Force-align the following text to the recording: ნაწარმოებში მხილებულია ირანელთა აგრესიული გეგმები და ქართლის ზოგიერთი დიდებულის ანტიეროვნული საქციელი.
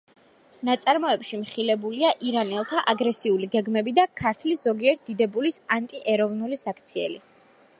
ნაწარმოებში 0.67 1.37
მხილებულია 1.41 2.13
ირანელთა 2.29 2.81
აგრესიული 2.93 3.49
გეგმები 3.57 3.93
და 3.99 4.07
ქართლის 4.23 4.65
ზოგიერთი 4.69 5.05
დიდებულის 5.11 5.61
ანტიეროვნული 5.77 6.59
საქციელი. 6.63 7.23